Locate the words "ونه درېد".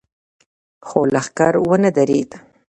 1.67-2.31